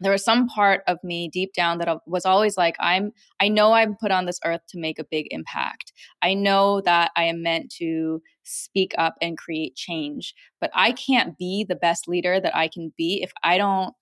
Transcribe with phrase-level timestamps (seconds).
[0.00, 3.72] there was some part of me deep down that was always like i'm i know
[3.72, 5.92] i'm put on this earth to make a big impact.
[6.22, 11.36] I know that i am meant to speak up and create change but i can't
[11.38, 13.94] be the best leader that i can be if i don't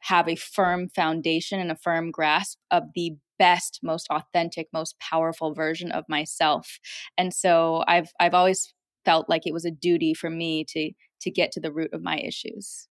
[0.00, 5.54] have a firm foundation and a firm grasp of the best most authentic most powerful
[5.54, 6.78] version of myself.
[7.18, 8.72] And so i've i've always
[9.04, 12.02] felt like it was a duty for me to to get to the root of
[12.02, 12.88] my issues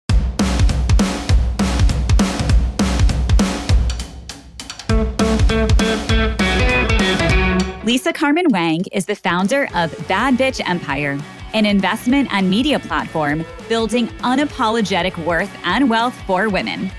[7.83, 11.17] Lisa Carmen Wang is the founder of Bad Bitch Empire,
[11.53, 16.91] an investment and media platform building unapologetic worth and wealth for women.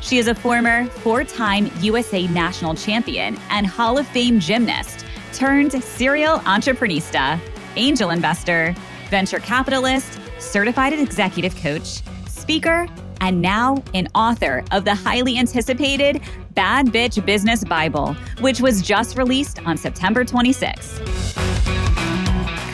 [0.00, 5.72] She is a former four time USA national champion and Hall of Fame gymnast turned
[5.82, 7.40] serial entreprenista,
[7.74, 8.76] angel investor,
[9.10, 12.86] venture capitalist, certified executive coach, speaker,
[13.20, 16.20] and now an author of the highly anticipated
[16.52, 21.00] Bad Bitch Business Bible, which was just released on September 26.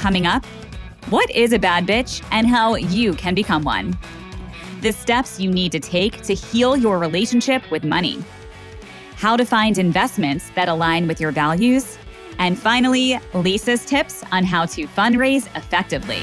[0.00, 0.44] Coming up,
[1.10, 3.98] what is a bad bitch and how you can become one?
[4.80, 8.22] The steps you need to take to heal your relationship with money.
[9.16, 11.98] How to find investments that align with your values.
[12.38, 16.22] And finally, Lisa's tips on how to fundraise effectively.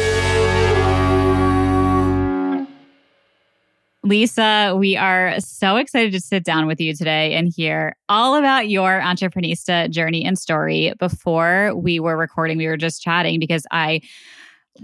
[4.11, 8.67] Lisa, we are so excited to sit down with you today and hear all about
[8.67, 10.91] your entreprenista journey and story.
[10.99, 14.01] Before we were recording, we were just chatting because I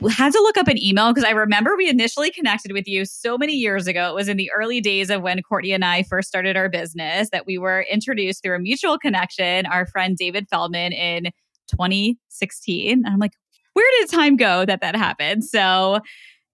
[0.09, 3.38] had to look up an email because I remember we initially connected with you so
[3.38, 4.11] many years ago.
[4.11, 7.30] It was in the early days of when Courtney and I first started our business
[7.31, 11.25] that we were introduced through a mutual connection, our friend David Feldman in
[11.68, 13.03] 2016.
[13.03, 13.34] And I'm like,
[13.73, 15.44] where did time go that that happened?
[15.44, 16.00] So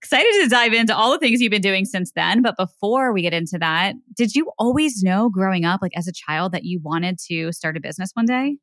[0.03, 2.41] excited to dive into all the things you've been doing since then.
[2.41, 6.11] But before we get into that, did you always know growing up, like as a
[6.11, 8.57] child, that you wanted to start a business one day?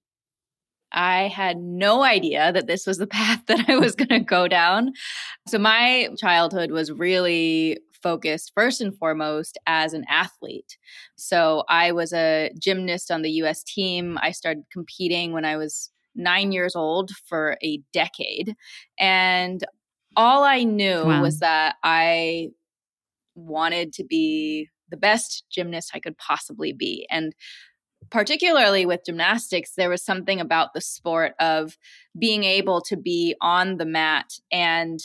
[0.92, 4.48] I had no idea that this was the path that I was going to go
[4.48, 4.92] down.
[5.48, 10.76] So, my childhood was really focused first and foremost as an athlete.
[11.16, 14.18] So, I was a gymnast on the US team.
[14.20, 18.56] I started competing when I was nine years old for a decade.
[18.98, 19.64] And
[20.16, 21.22] all I knew wow.
[21.22, 22.50] was that I
[23.34, 27.06] wanted to be the best gymnast I could possibly be.
[27.10, 27.34] And
[28.10, 31.76] particularly with gymnastics, there was something about the sport of
[32.18, 34.98] being able to be on the mat and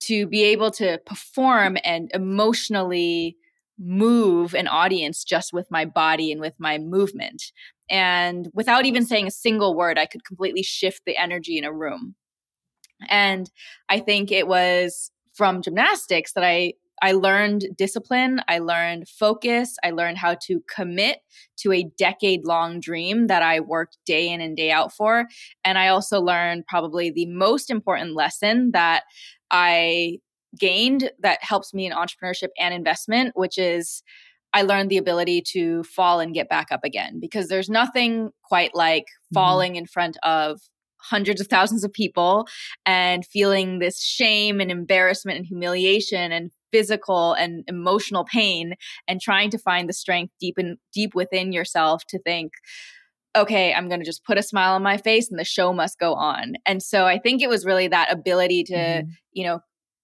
[0.00, 3.36] to be able to perform and emotionally
[3.78, 7.42] move an audience just with my body and with my movement.
[7.90, 11.72] And without even saying a single word, I could completely shift the energy in a
[11.72, 12.14] room.
[13.08, 13.50] And
[13.88, 19.90] I think it was from gymnastics that I I learned discipline, I learned focus, I
[19.92, 21.20] learned how to commit
[21.58, 25.26] to a decade long dream that I worked day in and day out for.
[25.64, 29.04] And I also learned probably the most important lesson that
[29.50, 30.18] I
[30.58, 34.02] gained that helps me in entrepreneurship and investment, which is
[34.52, 38.74] I learned the ability to fall and get back up again because there's nothing quite
[38.74, 39.34] like mm-hmm.
[39.34, 40.60] falling in front of
[41.00, 42.46] hundreds of thousands of people
[42.86, 48.74] and feeling this shame and embarrassment and humiliation and physical and emotional pain
[49.06, 52.52] and trying to find the strength deep in deep within yourself to think
[53.36, 55.98] okay i'm going to just put a smile on my face and the show must
[55.98, 59.10] go on and so i think it was really that ability to mm-hmm.
[59.32, 59.60] you know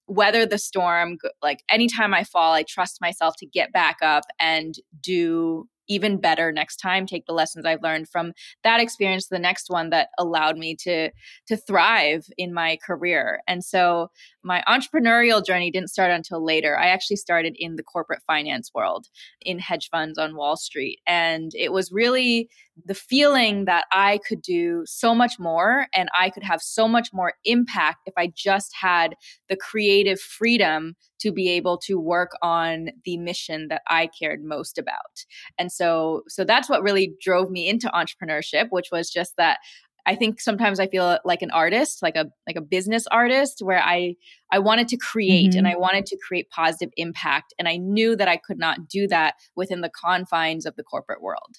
[0.06, 4.77] weather the storm like anytime i fall i trust myself to get back up and
[5.00, 9.71] do even better next time take the lessons i've learned from that experience the next
[9.71, 11.11] one that allowed me to
[11.47, 13.41] to thrive in my career.
[13.47, 14.11] And so
[14.43, 16.78] my entrepreneurial journey didn't start until later.
[16.78, 19.07] I actually started in the corporate finance world
[19.41, 21.01] in hedge funds on wall street.
[21.07, 22.48] And it was really
[22.84, 27.10] the feeling that i could do so much more and i could have so much
[27.12, 29.15] more impact if i just had
[29.48, 34.76] the creative freedom to be able to work on the mission that I cared most
[34.76, 35.24] about.
[35.59, 39.59] And so so that's what really drove me into entrepreneurship, which was just that
[40.06, 43.82] I think sometimes I feel like an artist, like a like a business artist where
[43.82, 44.16] I
[44.53, 45.59] I wanted to create mm-hmm.
[45.59, 49.09] and I wanted to create positive impact and I knew that I could not do
[49.09, 51.56] that within the confines of the corporate world.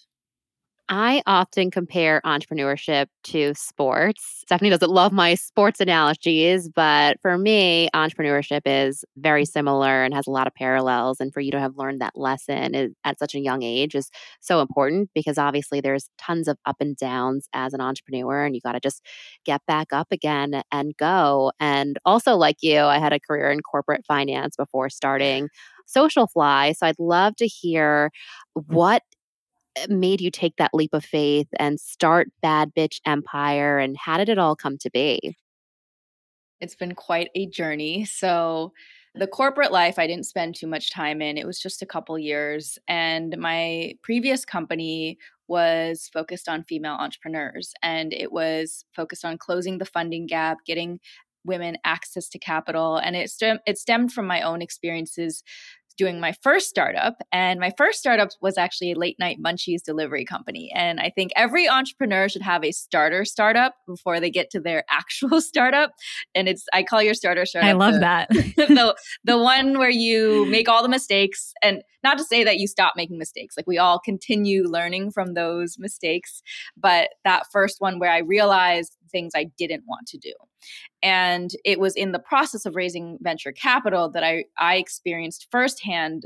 [0.87, 4.43] I often compare entrepreneurship to sports.
[4.45, 10.27] Stephanie doesn't love my sports analogies, but for me, entrepreneurship is very similar and has
[10.27, 11.19] a lot of parallels.
[11.19, 14.11] And for you to have learned that lesson at such a young age is
[14.41, 18.61] so important because obviously there's tons of up and downs as an entrepreneur, and you
[18.61, 19.01] got to just
[19.43, 21.51] get back up again and go.
[21.59, 25.49] And also, like you, I had a career in corporate finance before starting
[25.87, 26.75] Socialfly.
[26.75, 28.11] So I'd love to hear
[28.57, 28.63] mm.
[28.67, 29.03] what
[29.77, 33.79] Uh, made you take that leap of faith and start Bad Bitch Empire?
[33.79, 35.37] And how did it all come to be?
[36.61, 38.05] It's been quite a journey.
[38.05, 38.71] So,
[39.17, 41.37] the corporate life I didn't spend too much time in.
[41.37, 42.77] It was just a couple years.
[42.87, 45.17] And my previous company
[45.47, 50.99] was focused on female entrepreneurs and it was focused on closing the funding gap, getting
[51.45, 52.97] women access to capital.
[52.97, 53.31] And it,
[53.65, 55.43] it stemmed from my own experiences
[55.97, 57.21] doing my first startup.
[57.31, 60.71] And my first startup was actually a late night munchies delivery company.
[60.73, 64.83] And I think every entrepreneur should have a starter startup before they get to their
[64.89, 65.91] actual startup.
[66.33, 67.69] And it's, I call your starter startup.
[67.69, 68.29] I love the, that.
[68.57, 72.67] the, the one where you make all the mistakes and not to say that you
[72.67, 73.55] stop making mistakes.
[73.57, 76.43] Like we all continue learning from those mistakes.
[76.77, 80.33] But that first one where I realized things I didn't want to do.
[81.01, 86.25] And it was in the process of raising venture capital that I, I experienced firsthand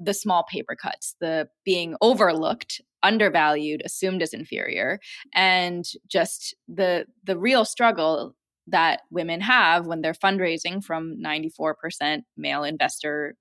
[0.00, 4.98] the small paper cuts, the being overlooked, undervalued, assumed as inferior,
[5.32, 8.34] and just the the real struggle
[8.66, 13.36] that women have when they're fundraising from 94% male investor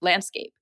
[0.00, 0.52] landscape.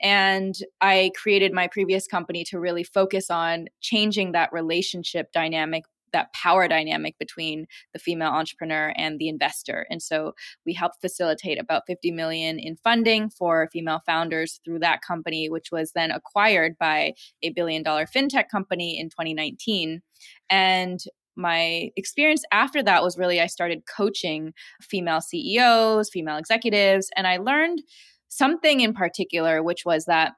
[0.00, 6.32] And I created my previous company to really focus on changing that relationship dynamic that
[6.32, 9.86] power dynamic between the female entrepreneur and the investor.
[9.90, 10.34] And so
[10.66, 15.70] we helped facilitate about 50 million in funding for female founders through that company, which
[15.72, 20.02] was then acquired by a billion dollar fintech company in 2019.
[20.48, 21.00] And
[21.36, 24.52] my experience after that was really I started coaching
[24.82, 27.82] female CEOs, female executives, and I learned
[28.28, 30.32] something in particular, which was that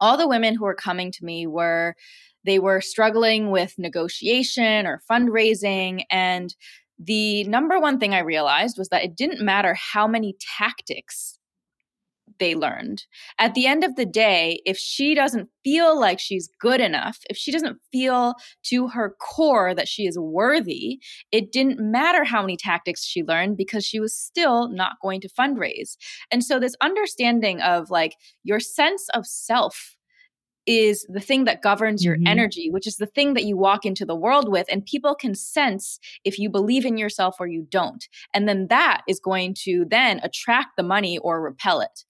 [0.00, 1.94] all the women who were coming to me were
[2.46, 6.02] they were struggling with negotiation or fundraising.
[6.10, 6.54] And
[6.98, 11.38] the number one thing I realized was that it didn't matter how many tactics
[12.38, 13.04] they learned.
[13.38, 17.36] At the end of the day, if she doesn't feel like she's good enough, if
[17.36, 18.34] she doesn't feel
[18.64, 21.00] to her core that she is worthy,
[21.32, 25.28] it didn't matter how many tactics she learned because she was still not going to
[25.28, 25.96] fundraise.
[26.30, 29.95] And so, this understanding of like your sense of self
[30.66, 32.26] is the thing that governs your mm-hmm.
[32.26, 34.66] energy, which is the thing that you walk into the world with.
[34.70, 38.06] And people can sense if you believe in yourself or you don't.
[38.34, 42.04] And then that is going to then attract the money or repel it.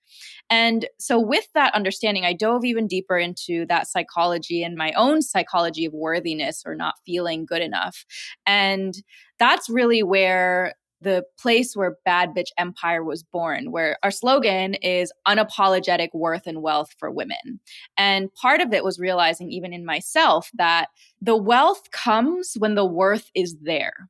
[0.48, 5.20] And so, with that understanding, I dove even deeper into that psychology and my own
[5.20, 8.04] psychology of worthiness or not feeling good enough.
[8.46, 8.94] And
[9.38, 15.12] that's really where the place where Bad Bitch Empire was born, where our slogan is
[15.28, 17.60] unapologetic worth and wealth for women.
[17.96, 20.88] And part of it was realizing, even in myself, that
[21.20, 24.08] the wealth comes when the worth is there.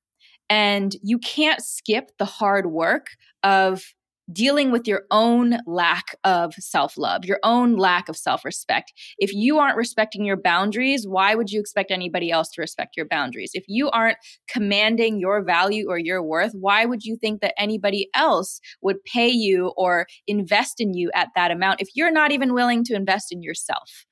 [0.49, 3.09] And you can't skip the hard work
[3.43, 3.93] of
[4.33, 8.93] dealing with your own lack of self love, your own lack of self respect.
[9.19, 13.07] If you aren't respecting your boundaries, why would you expect anybody else to respect your
[13.07, 13.51] boundaries?
[13.55, 14.19] If you aren't
[14.49, 19.29] commanding your value or your worth, why would you think that anybody else would pay
[19.29, 23.29] you or invest in you at that amount if you're not even willing to invest
[23.31, 24.07] in yourself?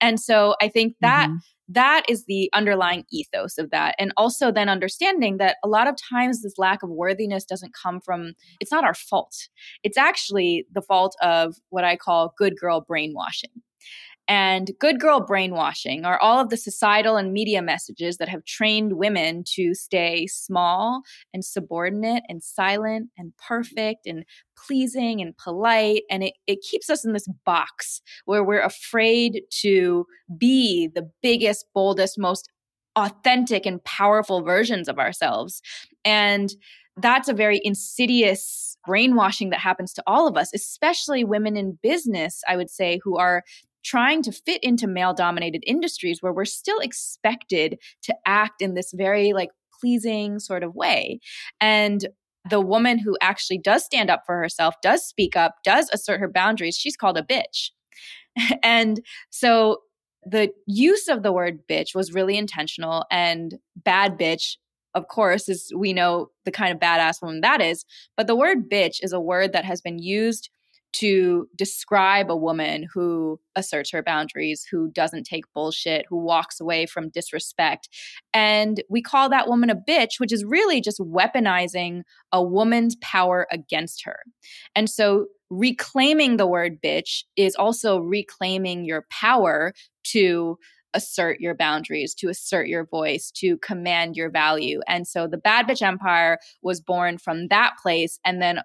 [0.00, 1.28] And so I think that.
[1.28, 1.36] Mm-hmm
[1.70, 3.94] that is the underlying ethos of that.
[3.98, 8.00] And also then understanding that a lot of times this lack of worthiness doesn't come
[8.00, 9.48] from, it's not our fault.
[9.84, 13.50] It's actually the fault of what I call good girl brainwashing.
[14.30, 18.92] And good girl brainwashing are all of the societal and media messages that have trained
[18.92, 21.02] women to stay small
[21.34, 24.24] and subordinate and silent and perfect and
[24.56, 26.04] pleasing and polite.
[26.08, 30.06] And it, it keeps us in this box where we're afraid to
[30.38, 32.48] be the biggest, boldest, most
[32.94, 35.60] authentic and powerful versions of ourselves.
[36.04, 36.54] And
[36.96, 42.42] that's a very insidious brainwashing that happens to all of us, especially women in business,
[42.48, 43.42] I would say, who are
[43.84, 48.92] trying to fit into male dominated industries where we're still expected to act in this
[48.94, 51.20] very like pleasing sort of way.
[51.60, 52.06] And
[52.48, 56.28] the woman who actually does stand up for herself, does speak up, does assert her
[56.28, 57.70] boundaries, she's called a bitch.
[58.62, 59.78] and so
[60.24, 64.56] the use of the word bitch was really intentional and bad bitch
[64.94, 67.84] of course is we know the kind of badass woman that is
[68.16, 70.50] but the word bitch is a word that has been used
[70.92, 76.86] to describe a woman who asserts her boundaries, who doesn't take bullshit, who walks away
[76.86, 77.88] from disrespect.
[78.32, 83.46] And we call that woman a bitch, which is really just weaponizing a woman's power
[83.52, 84.18] against her.
[84.74, 89.72] And so reclaiming the word bitch is also reclaiming your power
[90.04, 90.58] to
[90.94, 94.80] assert your boundaries, to assert your voice, to command your value.
[94.88, 98.18] And so the Bad Bitch Empire was born from that place.
[98.24, 98.60] And then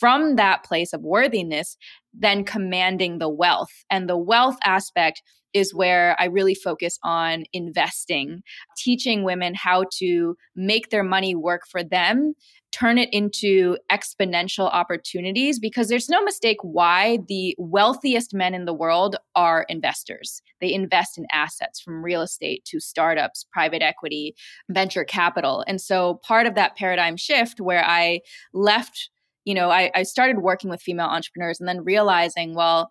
[0.00, 1.76] from that place of worthiness,
[2.12, 3.84] then commanding the wealth.
[3.90, 8.42] And the wealth aspect is where I really focus on investing,
[8.76, 12.34] teaching women how to make their money work for them
[12.72, 18.74] turn it into exponential opportunities because there's no mistake why the wealthiest men in the
[18.74, 20.40] world are investors.
[20.60, 24.34] They invest in assets from real estate to startups, private equity,
[24.68, 25.64] venture capital.
[25.66, 28.20] And so part of that paradigm shift where I
[28.54, 29.10] left,
[29.44, 32.90] you know, I, I started working with female entrepreneurs and then realizing, well,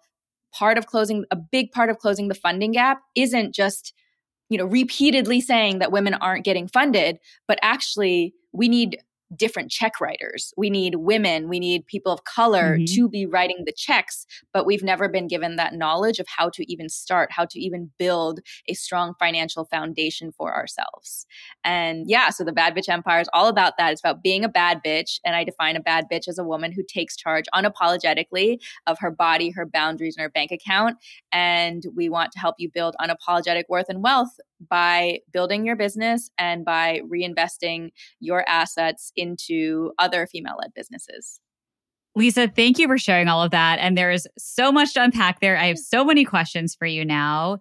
[0.54, 3.94] part of closing, a big part of closing the funding gap isn't just
[4.50, 8.98] you know repeatedly saying that women aren't getting funded but actually we need
[9.36, 10.54] different check writers.
[10.58, 12.96] We need women, we need people of color mm-hmm.
[12.96, 16.72] to be writing the checks, but we've never been given that knowledge of how to
[16.72, 21.26] even start, how to even build a strong financial foundation for ourselves.
[21.64, 23.92] And yeah, so the bad bitch empire is all about that.
[23.92, 25.20] It's about being a bad bitch.
[25.26, 29.12] And I define a bad bitch as a woman who takes charge unapologetically of her
[29.12, 30.98] body, her boundaries, and her bank account.
[31.32, 36.30] And we want to help you build unapologetic worth and wealth by building your business
[36.38, 41.40] and by reinvesting your assets into other female led businesses.
[42.16, 43.80] Lisa, thank you for sharing all of that.
[43.80, 45.58] And there is so much to unpack there.
[45.58, 47.60] I have so many questions for you now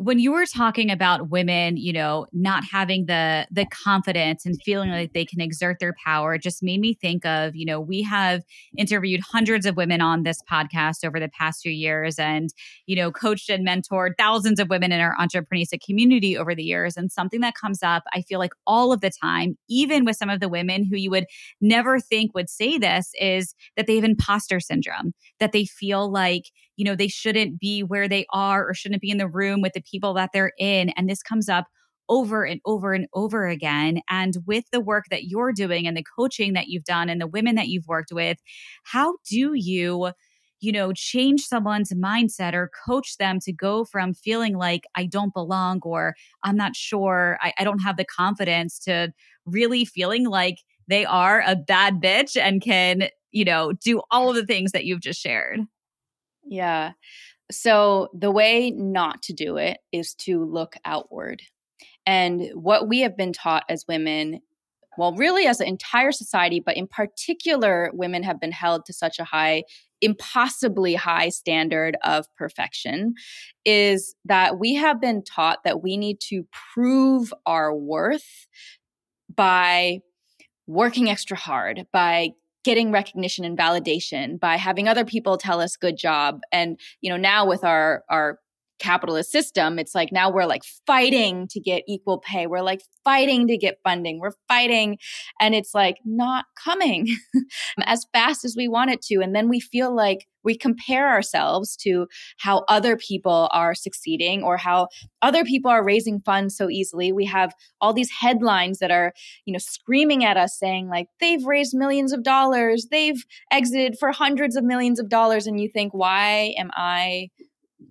[0.00, 4.90] when you were talking about women you know not having the the confidence and feeling
[4.90, 8.42] like they can exert their power just made me think of you know we have
[8.76, 12.50] interviewed hundreds of women on this podcast over the past few years and
[12.86, 16.96] you know coached and mentored thousands of women in our entrepreneurship community over the years.
[16.96, 20.30] And something that comes up i feel like all of the time even with some
[20.30, 21.26] of the women who you would
[21.60, 26.44] never think would say this is that they have imposter syndrome that they feel like
[26.78, 29.72] you know, they shouldn't be where they are or shouldn't be in the room with
[29.72, 30.90] the people that they're in.
[30.90, 31.66] And this comes up
[32.08, 34.00] over and over and over again.
[34.08, 37.26] And with the work that you're doing and the coaching that you've done and the
[37.26, 38.38] women that you've worked with,
[38.84, 40.12] how do you?
[40.60, 45.32] you know, change someone's mindset or coach them to go from feeling like I don't
[45.32, 49.12] belong or I'm not sure, I, I, don't have the confidence to
[49.46, 50.56] really feeling like
[50.88, 54.84] they are a bad bitch and can, you know, do all of the things that
[54.84, 55.60] you've just shared.
[56.48, 56.92] Yeah.
[57.50, 61.42] So the way not to do it is to look outward.
[62.06, 64.40] And what we have been taught as women,
[64.96, 69.18] well, really as an entire society, but in particular, women have been held to such
[69.18, 69.64] a high,
[70.00, 73.14] impossibly high standard of perfection,
[73.64, 78.46] is that we have been taught that we need to prove our worth
[79.34, 80.00] by
[80.66, 82.30] working extra hard, by
[82.68, 86.42] getting recognition and validation by having other people tell us good job.
[86.52, 88.38] And you know now with our our
[88.78, 92.46] capitalist system it's like now we're like fighting to get equal pay.
[92.46, 94.20] We're like fighting to get funding.
[94.20, 94.98] We're fighting
[95.40, 97.08] and it's like not coming
[97.82, 99.16] as fast as we want it to.
[99.16, 102.06] And then we feel like we compare ourselves to
[102.38, 104.88] how other people are succeeding or how
[105.20, 107.12] other people are raising funds so easily.
[107.12, 109.12] We have all these headlines that are
[109.44, 112.86] you know screaming at us saying like they've raised millions of dollars.
[112.90, 115.46] They've exited for hundreds of millions of dollars.
[115.46, 117.28] And you think why am i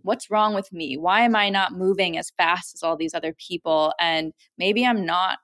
[0.02, 0.98] what's wrong with me?
[0.98, 3.94] Why am I not moving as fast as all these other people?
[4.00, 5.40] And maybe I'm not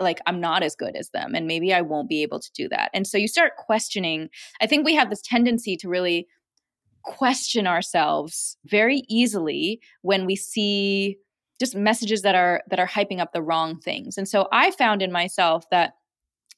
[0.00, 2.68] like I'm not as good as them and maybe I won't be able to do
[2.68, 2.90] that.
[2.92, 4.28] And so you start questioning.
[4.60, 6.26] I think we have this tendency to really
[7.02, 11.18] question ourselves very easily when we see
[11.60, 14.18] just messages that are that are hyping up the wrong things.
[14.18, 15.92] And so I found in myself that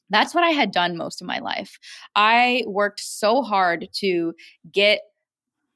[0.08, 1.78] that's what I had done most of my life.
[2.14, 4.34] I worked so hard to
[4.72, 5.00] get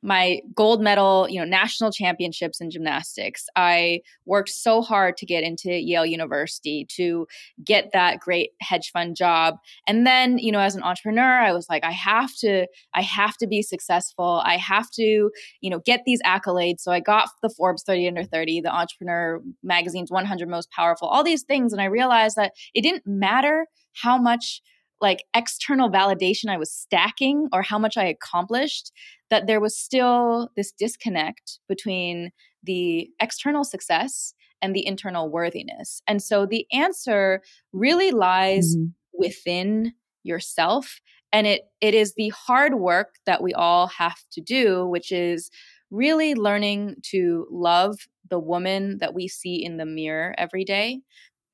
[0.02, 3.47] my gold medal, you know, national championships in gymnastics.
[3.57, 7.26] I worked so hard to get into Yale University to
[7.62, 9.57] get that great hedge fund job.
[9.87, 13.37] And then, you know, as an entrepreneur, I was like I have to I have
[13.38, 14.42] to be successful.
[14.45, 15.30] I have to,
[15.61, 16.80] you know, get these accolades.
[16.80, 21.25] So I got the Forbes 30 under 30, the Entrepreneur magazine's 100 most powerful, all
[21.25, 24.62] these things and I realized that it didn't matter how much
[25.00, 28.92] like external validation I was stacking or how much I accomplished,
[29.30, 32.30] that there was still this disconnect between
[32.62, 36.02] the external success and the internal worthiness.
[36.07, 37.42] And so the answer
[37.73, 38.88] really lies mm-hmm.
[39.14, 39.92] within
[40.23, 41.00] yourself
[41.33, 45.50] and it it is the hard work that we all have to do which is
[45.90, 47.97] really learning to love
[48.28, 51.00] the woman that we see in the mirror every day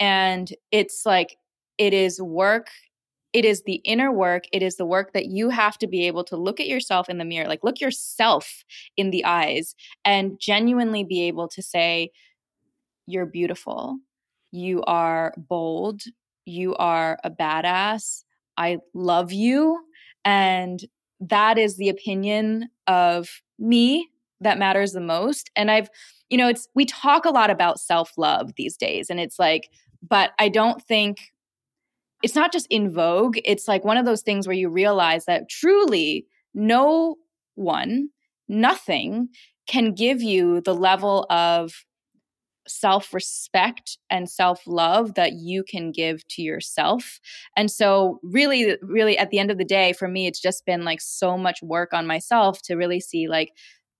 [0.00, 1.36] and it's like
[1.78, 2.68] it is work
[3.36, 6.24] it is the inner work it is the work that you have to be able
[6.24, 8.64] to look at yourself in the mirror like look yourself
[8.96, 9.74] in the eyes
[10.04, 12.10] and genuinely be able to say
[13.06, 13.98] you're beautiful.
[14.50, 16.02] You are bold.
[16.44, 18.24] You are a badass.
[18.56, 19.80] I love you.
[20.24, 20.80] And
[21.20, 23.28] that is the opinion of
[23.58, 24.08] me
[24.40, 25.50] that matters the most.
[25.56, 25.88] And i've
[26.28, 29.70] you know it's we talk a lot about self love these days and it's like
[30.06, 31.32] but i don't think
[32.26, 33.38] it's not just in vogue.
[33.44, 37.14] It's like one of those things where you realize that truly no
[37.54, 38.08] one,
[38.48, 39.28] nothing
[39.68, 41.84] can give you the level of
[42.66, 47.20] self respect and self love that you can give to yourself.
[47.56, 50.84] And so, really, really, at the end of the day, for me, it's just been
[50.84, 53.52] like so much work on myself to really see like,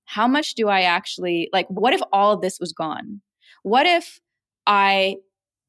[0.04, 1.68] how much do I actually like?
[1.68, 3.21] What if all of this was gone?
[3.62, 4.18] What if
[4.66, 5.18] I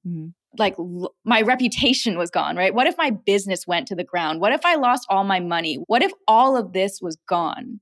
[0.04, 2.74] mm-hmm like l- my reputation was gone, right?
[2.74, 4.42] What if my business went to the ground?
[4.42, 5.76] What if I lost all my money?
[5.88, 7.80] What if all of this was gone?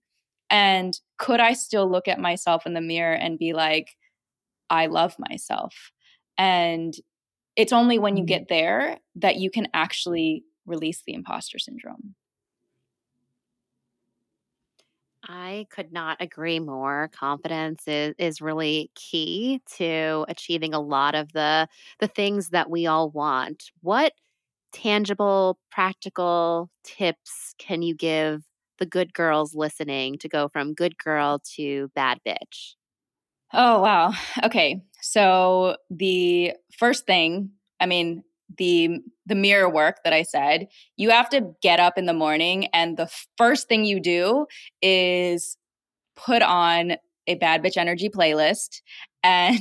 [0.49, 3.95] And could I still look at myself in the mirror and be like,
[4.69, 5.91] I love myself?
[6.37, 6.93] And
[7.55, 8.27] it's only when you mm-hmm.
[8.27, 12.15] get there that you can actually release the imposter syndrome.
[15.27, 17.09] I could not agree more.
[17.13, 21.67] Confidence is, is really key to achieving a lot of the
[21.99, 23.71] the things that we all want.
[23.81, 24.13] What
[24.73, 28.43] tangible, practical tips can you give
[28.79, 32.75] the good girls listening to go from good girl to bad bitch?
[33.53, 34.13] Oh, wow.
[34.43, 34.81] Okay.
[35.01, 38.23] So the first thing, I mean,
[38.57, 42.67] the the mirror work that I said, you have to get up in the morning
[42.67, 44.45] and the first thing you do
[44.81, 45.57] is
[46.15, 46.93] put on
[47.27, 48.81] a bad bitch energy playlist
[49.23, 49.57] and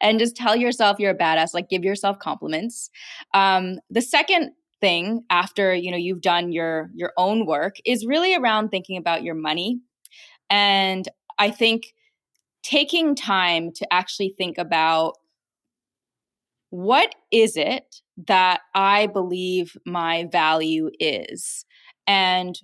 [0.00, 2.90] and just tell yourself you're a badass like give yourself compliments.
[3.34, 8.34] Um the second thing after you know you've done your your own work is really
[8.34, 9.80] around thinking about your money.
[10.48, 11.08] And
[11.38, 11.94] i think
[12.62, 15.14] taking time to actually think about
[16.76, 21.64] what is it that I believe my value is?
[22.06, 22.54] And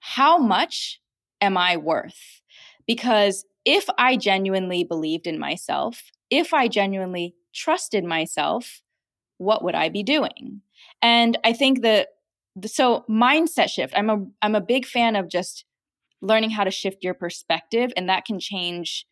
[0.00, 1.00] how much
[1.40, 2.42] am I worth?
[2.88, 8.82] Because if I genuinely believed in myself, if I genuinely trusted myself,
[9.38, 10.62] what would I be doing?
[11.00, 12.08] And I think that
[12.66, 13.94] so mindset shift.
[13.96, 15.64] I'm a I'm a big fan of just
[16.20, 19.06] learning how to shift your perspective and that can change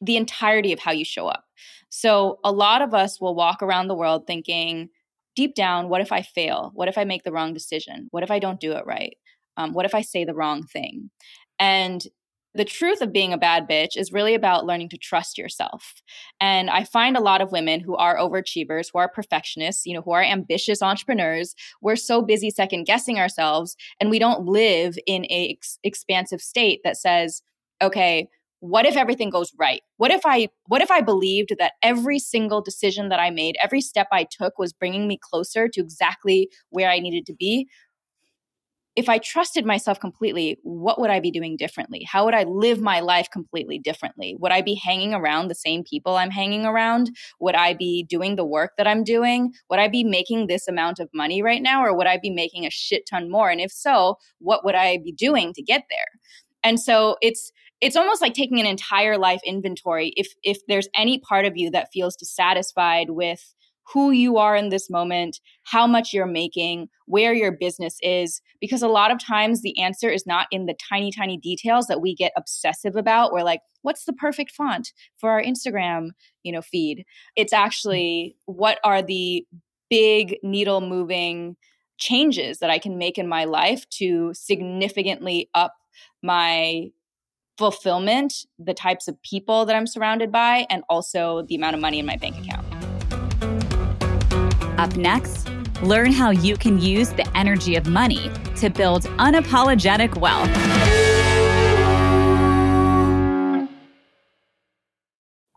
[0.00, 1.44] the entirety of how you show up.
[1.90, 4.90] So a lot of us will walk around the world thinking,
[5.34, 6.72] deep down, what if I fail?
[6.74, 8.08] What if I make the wrong decision?
[8.10, 9.16] What if I don't do it right?
[9.56, 11.10] Um, what if I say the wrong thing?
[11.58, 12.04] And
[12.54, 16.02] the truth of being a bad bitch is really about learning to trust yourself.
[16.40, 20.02] And I find a lot of women who are overachievers, who are perfectionists, you know,
[20.02, 25.24] who are ambitious entrepreneurs, we're so busy second guessing ourselves and we don't live in
[25.26, 27.42] a ex- expansive state that says,
[27.82, 28.28] okay,
[28.60, 29.82] what if everything goes right?
[29.96, 33.80] What if i what if i believed that every single decision that i made every
[33.80, 37.68] step i took was bringing me closer to exactly where i needed to be?
[38.96, 42.04] If i trusted myself completely what would i be doing differently?
[42.10, 44.36] How would i live my life completely differently?
[44.40, 47.10] Would i be hanging around the same people i'm hanging around?
[47.38, 49.52] Would i be doing the work that i'm doing?
[49.70, 52.66] Would i be making this amount of money right now or would i be making
[52.66, 53.50] a shit ton more?
[53.50, 56.08] And if so what would i be doing to get there?
[56.64, 61.18] And so it's it's almost like taking an entire life inventory if if there's any
[61.18, 63.54] part of you that feels dissatisfied with
[63.92, 68.42] who you are in this moment, how much you're making, where your business is.
[68.60, 72.00] Because a lot of times the answer is not in the tiny, tiny details that
[72.00, 73.32] we get obsessive about.
[73.32, 76.10] We're like, what's the perfect font for our Instagram,
[76.42, 77.04] you know, feed?
[77.34, 79.46] It's actually what are the
[79.88, 81.56] big needle moving
[81.96, 85.74] changes that I can make in my life to significantly up
[86.22, 86.90] my
[87.58, 91.98] fulfillment, the types of people that I'm surrounded by, and also the amount of money
[91.98, 92.64] in my bank account.
[94.78, 95.50] Up next,
[95.82, 101.07] learn how you can use the energy of money to build unapologetic wealth.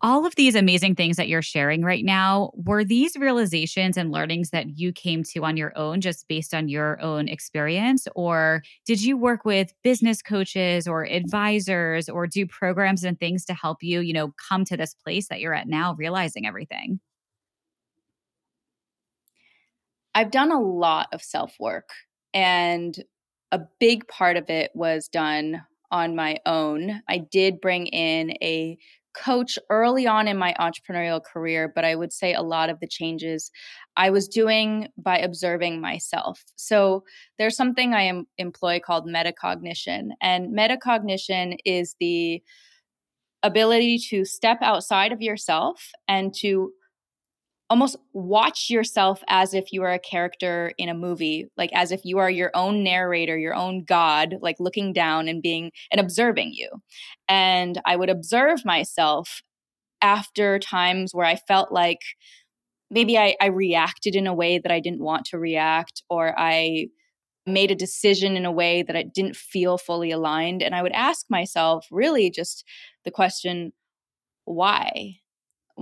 [0.01, 4.49] All of these amazing things that you're sharing right now, were these realizations and learnings
[4.51, 8.07] that you came to on your own just based on your own experience?
[8.15, 13.53] Or did you work with business coaches or advisors or do programs and things to
[13.53, 16.99] help you, you know, come to this place that you're at now, realizing everything?
[20.13, 21.89] I've done a lot of self work
[22.33, 22.97] And
[23.51, 27.01] a big part of it was done on my own.
[27.09, 28.77] I did bring in a
[29.13, 32.87] coach early on in my entrepreneurial career, but I would say a lot of the
[32.87, 33.51] changes
[33.97, 36.43] I was doing by observing myself.
[36.55, 37.03] So
[37.37, 42.41] there's something I am, employ called metacognition, and metacognition is the
[43.43, 46.71] ability to step outside of yourself and to
[47.71, 52.01] almost watch yourself as if you are a character in a movie, like as if
[52.03, 56.51] you are your own narrator, your own God, like looking down and being and observing
[56.51, 56.67] you.
[57.29, 59.41] And I would observe myself
[60.01, 62.01] after times where I felt like
[62.89, 66.87] maybe I, I reacted in a way that I didn't want to react, or I
[67.47, 70.61] made a decision in a way that I didn't feel fully aligned.
[70.61, 72.65] And I would ask myself really just
[73.05, 73.71] the question,
[74.43, 75.21] why?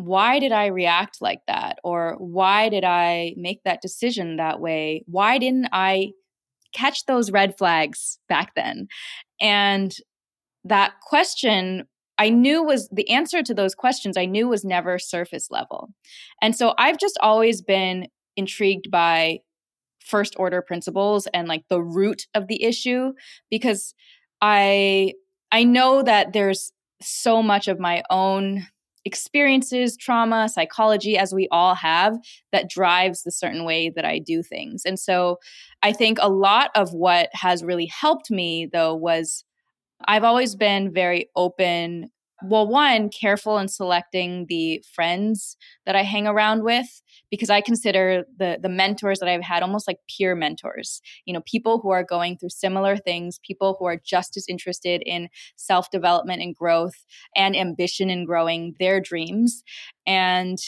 [0.05, 1.79] Why did I react like that?
[1.83, 5.03] Or why did I make that decision that way?
[5.07, 6.11] Why didn't I
[6.73, 8.87] catch those red flags back then?
[9.41, 9.95] And
[10.63, 15.47] that question I knew was the answer to those questions, I knew was never surface
[15.49, 15.89] level.
[16.41, 19.39] And so I've just always been intrigued by
[19.99, 23.13] first order principles and like the root of the issue
[23.49, 23.93] because
[24.41, 25.13] I
[25.51, 28.67] I know that there's so much of my own
[29.09, 32.15] experiences, trauma, psychology, as we all have,
[32.51, 34.83] that drives the certain way that I do things.
[34.85, 35.39] And so
[35.81, 39.43] I think a lot of what has really helped me, though, was
[40.07, 42.11] I've always been very open
[42.43, 48.23] well one careful in selecting the friends that i hang around with because i consider
[48.37, 52.03] the the mentors that i've had almost like peer mentors you know people who are
[52.03, 57.05] going through similar things people who are just as interested in self development and growth
[57.35, 59.63] and ambition in growing their dreams
[60.05, 60.59] and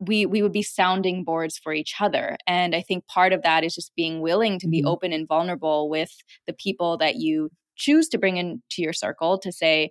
[0.00, 3.64] we we would be sounding boards for each other and i think part of that
[3.64, 4.88] is just being willing to be mm-hmm.
[4.88, 6.12] open and vulnerable with
[6.46, 9.90] the people that you choose to bring into your circle to say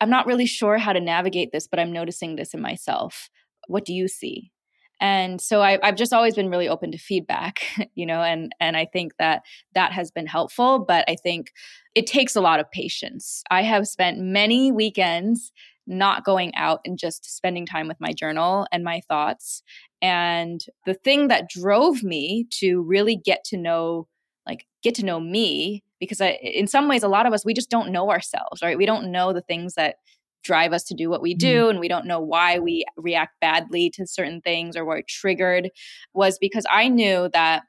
[0.00, 3.30] I'm not really sure how to navigate this, but I'm noticing this in myself.
[3.66, 4.52] What do you see?
[5.00, 7.62] And so I, have just always been really open to feedback,
[7.94, 9.42] you know, and and I think that
[9.74, 10.84] that has been helpful.
[10.86, 11.52] But I think
[11.94, 13.42] it takes a lot of patience.
[13.50, 15.52] I have spent many weekends
[15.86, 19.62] not going out and just spending time with my journal and my thoughts.
[20.02, 24.06] And the thing that drove me to really get to know,
[24.46, 27.54] like, get to know me because I, in some ways a lot of us we
[27.54, 29.96] just don't know ourselves right we don't know the things that
[30.44, 31.70] drive us to do what we do mm.
[31.70, 35.70] and we don't know why we react badly to certain things or we're triggered
[36.14, 37.62] was because i knew that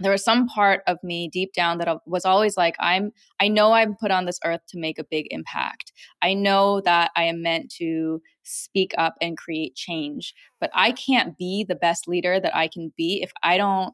[0.00, 3.72] there was some part of me deep down that was always like i'm i know
[3.72, 5.92] i'm put on this earth to make a big impact
[6.22, 11.36] i know that i am meant to speak up and create change but i can't
[11.36, 13.92] be the best leader that i can be if i don't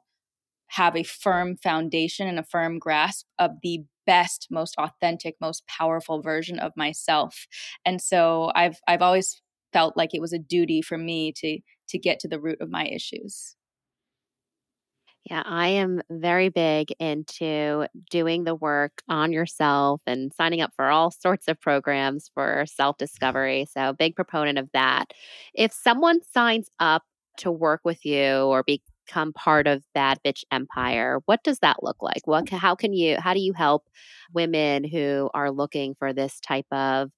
[0.74, 6.20] have a firm foundation and a firm grasp of the best most authentic most powerful
[6.20, 7.46] version of myself
[7.86, 9.40] and so i've i've always
[9.72, 11.58] felt like it was a duty for me to
[11.88, 13.56] to get to the root of my issues
[15.30, 20.90] yeah, I am very big into doing the work on yourself and signing up for
[20.90, 23.66] all sorts of programs for self discovery.
[23.72, 25.06] So, big proponent of that.
[25.54, 27.04] If someone signs up
[27.38, 31.18] to work with you or be become part of Bad Bitch Empire.
[31.26, 32.26] What does that look like?
[32.26, 33.88] What how can you how do you help
[34.32, 37.10] women who are looking for this type of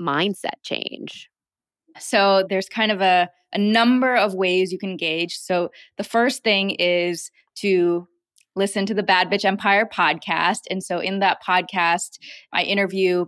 [0.00, 1.28] mindset change?
[1.98, 5.38] So there's kind of a a number of ways you can engage.
[5.38, 8.08] So the first thing is to
[8.56, 10.60] listen to the Bad Bitch Empire podcast.
[10.70, 12.18] And so in that podcast,
[12.52, 13.26] I interview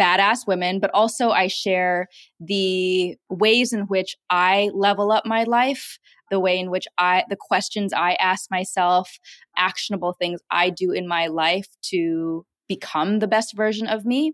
[0.00, 5.98] badass women, but also I share the ways in which I level up my life
[6.30, 9.18] the way in which I, the questions I ask myself,
[9.56, 14.32] actionable things I do in my life to become the best version of me.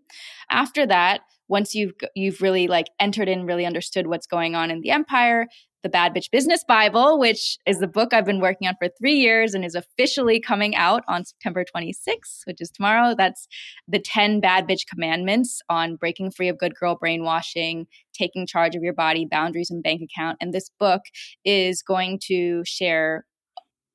[0.50, 4.80] After that, once you've you've really like entered in really understood what's going on in
[4.80, 5.48] the empire
[5.82, 9.14] the Bad Bitch Business Bible, which is the book I've been working on for three
[9.14, 13.14] years and is officially coming out on September 26th, which is tomorrow.
[13.16, 13.48] That's
[13.88, 18.82] the 10 Bad Bitch Commandments on breaking free of good girl brainwashing, taking charge of
[18.82, 20.38] your body, boundaries, and bank account.
[20.40, 21.02] And this book
[21.44, 23.24] is going to share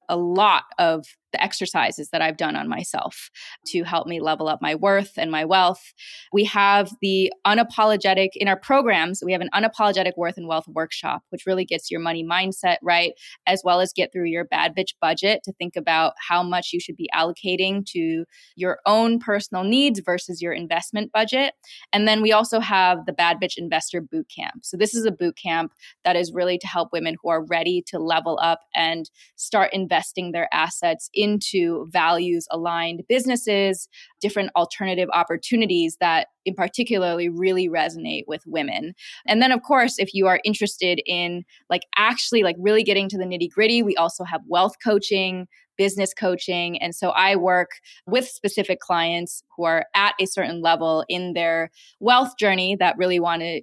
[0.10, 3.30] a lot of the exercises that I've done on myself
[3.68, 5.94] to help me level up my worth and my wealth.
[6.32, 11.24] We have the unapologetic in our programs, we have an unapologetic worth and wealth workshop,
[11.30, 13.14] which really gets your money mindset right,
[13.46, 16.80] as well as get through your bad bitch budget to think about how much you
[16.80, 21.54] should be allocating to your own personal needs versus your investment budget.
[21.94, 24.64] And then we also have the Bad Bitch Investor Boot Camp.
[24.64, 27.84] So this is a boot camp that is really to help women who are ready
[27.88, 33.90] to level up and start investing their assets into values aligned businesses,
[34.22, 38.94] different alternative opportunities that in particularly really resonate with women.
[39.26, 43.18] And then of course, if you are interested in like actually like really getting to
[43.18, 46.82] the nitty gritty, we also have wealth coaching, business coaching.
[46.82, 47.72] And so I work
[48.06, 53.20] with specific clients who are at a certain level in their wealth journey that really
[53.20, 53.62] want to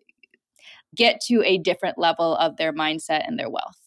[0.94, 3.83] get to a different level of their mindset and their wealth.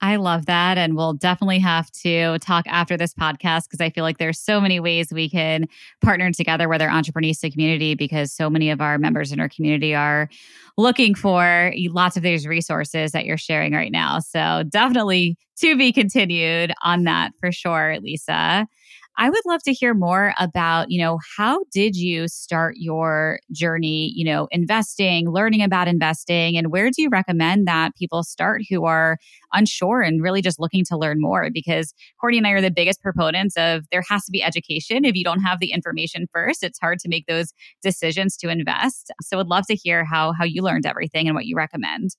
[0.00, 0.78] I love that.
[0.78, 4.60] And we'll definitely have to talk after this podcast because I feel like there's so
[4.60, 5.66] many ways we can
[6.00, 9.94] partner together with our entrepreneurship community because so many of our members in our community
[9.94, 10.28] are
[10.76, 14.20] looking for lots of these resources that you're sharing right now.
[14.20, 18.68] So definitely to be continued on that for sure, Lisa.
[19.20, 24.12] I would love to hear more about, you know, how did you start your journey,
[24.14, 28.84] you know, investing, learning about investing, and where do you recommend that people start who
[28.84, 29.18] are
[29.52, 31.50] unsure and really just looking to learn more?
[31.52, 35.04] Because Courtney and I are the biggest proponents of there has to be education.
[35.04, 37.52] If you don't have the information first, it's hard to make those
[37.82, 39.10] decisions to invest.
[39.22, 42.10] So I'd love to hear how how you learned everything and what you recommend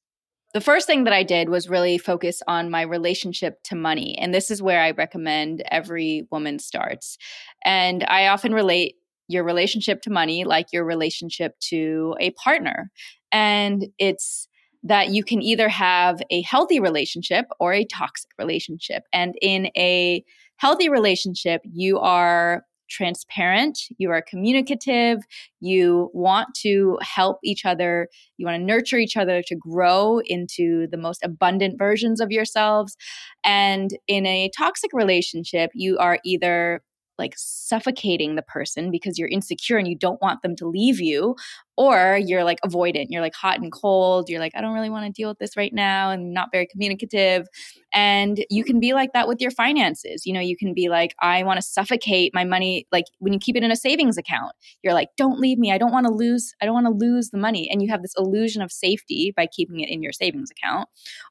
[0.53, 4.17] the first thing that I did was really focus on my relationship to money.
[4.17, 7.17] And this is where I recommend every woman starts.
[7.63, 8.95] And I often relate
[9.27, 12.89] your relationship to money like your relationship to a partner.
[13.31, 14.47] And it's
[14.83, 19.03] that you can either have a healthy relationship or a toxic relationship.
[19.13, 20.23] And in a
[20.57, 25.19] healthy relationship, you are transparent, you are communicative,
[25.60, 30.88] you want to help each other, you want to nurture each other to grow into
[30.88, 32.97] the most abundant versions of yourselves.
[33.43, 36.82] And in a toxic relationship, you are either
[37.19, 41.36] like suffocating the person because you're insecure and you don't want them to leave you
[41.77, 45.05] or you're like avoidant you're like hot and cold you're like i don't really want
[45.05, 47.47] to deal with this right now and not very communicative
[47.93, 51.13] and you can be like that with your finances you know you can be like
[51.21, 54.53] i want to suffocate my money like when you keep it in a savings account
[54.84, 57.29] you're like don't leave me i don't want to lose i don't want to lose
[57.29, 60.49] the money and you have this illusion of safety by keeping it in your savings
[60.51, 60.88] account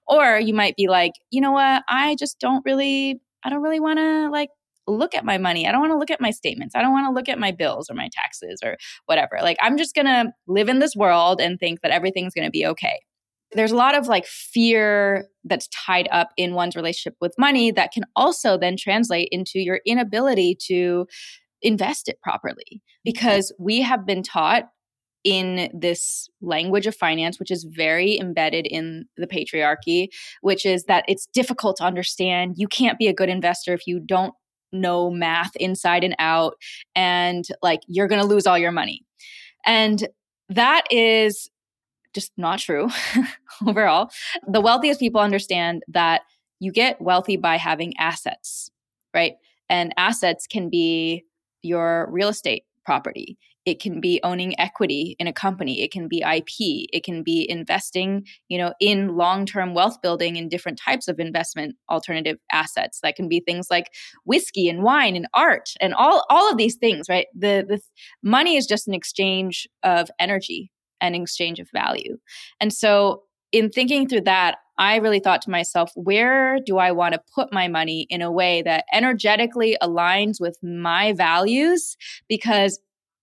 [0.06, 1.82] or you might be like you know what?
[1.88, 4.50] I just don't really I don't really want to like
[4.88, 5.66] look at my money.
[5.66, 6.74] I don't want to look at my statements.
[6.74, 9.38] I don't want to look at my bills or my taxes or whatever.
[9.42, 12.50] Like, I'm just going to live in this world and think that everything's going to
[12.50, 13.00] be okay.
[13.52, 17.92] There's a lot of like fear that's tied up in one's relationship with money that
[17.92, 21.06] can also then translate into your inability to
[21.62, 24.64] invest it properly because we have been taught
[25.24, 30.08] in this language of finance, which is very embedded in the patriarchy,
[30.42, 32.54] which is that it's difficult to understand.
[32.56, 34.34] You can't be a good investor if you don't
[34.72, 36.54] know math inside and out
[36.94, 39.04] and like you're going to lose all your money.
[39.64, 40.08] And
[40.48, 41.50] that is
[42.14, 42.88] just not true
[43.66, 44.10] overall.
[44.46, 46.22] The wealthiest people understand that
[46.60, 48.70] you get wealthy by having assets,
[49.14, 49.34] right?
[49.68, 51.24] And assets can be
[51.62, 53.38] your real estate property.
[53.68, 55.82] It can be owning equity in a company.
[55.82, 56.88] It can be IP.
[56.90, 61.76] It can be investing, you know, in long-term wealth building in different types of investment
[61.90, 63.00] alternative assets.
[63.02, 63.92] That can be things like
[64.24, 67.26] whiskey and wine and art and all all of these things, right?
[67.34, 67.78] The the
[68.22, 72.16] money is just an exchange of energy and exchange of value.
[72.62, 77.14] And so in thinking through that, I really thought to myself, where do I want
[77.14, 81.96] to put my money in a way that energetically aligns with my values?
[82.28, 82.78] Because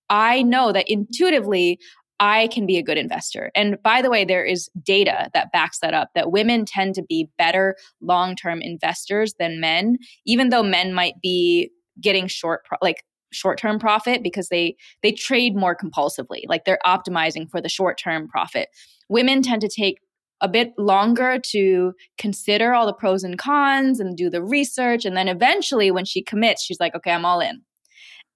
[0.10, 1.80] I know that intuitively,
[2.20, 3.52] I can be a good investor.
[3.56, 7.04] And by the way, there is data that backs that up that women tend to
[7.04, 13.04] be better long term investors than men, even though men might be getting short, like
[13.36, 17.98] short term profit because they they trade more compulsively like they're optimizing for the short
[17.98, 18.70] term profit
[19.10, 20.00] women tend to take
[20.42, 25.18] a bit longer to consider all the pros and cons and do the research and
[25.18, 27.62] then eventually when she commits she's like okay i'm all in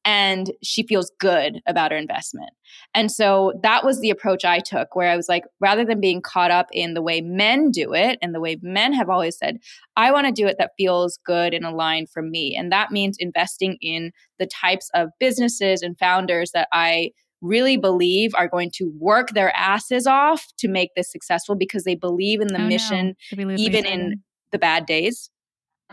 [0.06, 2.52] and she feels good about her investment.
[2.94, 6.22] And so that was the approach I took, where I was like, rather than being
[6.22, 9.60] caught up in the way men do it and the way men have always said,
[9.98, 12.56] I want to do it that feels good and aligned for me.
[12.58, 18.34] And that means investing in the types of businesses and founders that I really believe
[18.36, 22.48] are going to work their asses off to make this successful because they believe in
[22.48, 23.56] the oh, mission, no.
[23.58, 25.30] even in the bad days.